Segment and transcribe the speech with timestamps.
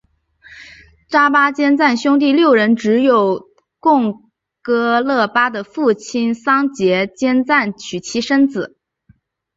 [1.09, 3.45] 扎巴坚赞兄弟六人只有
[3.79, 4.31] 贡
[4.63, 8.79] 噶勒巴的父亲桑结坚赞娶妻生子。